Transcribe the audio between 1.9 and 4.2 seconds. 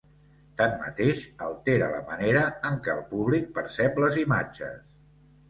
la manera en què el públic percep les